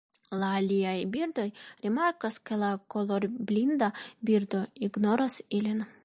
La 0.43 0.47
aliaj 0.59 0.93
birdoj 1.15 1.43
rimarkas 1.83 2.39
ke 2.49 2.57
la 2.63 2.69
kolorblinda 2.95 3.89
birdo 4.31 4.63
ignoras 4.89 5.37
ilin. 5.59 5.85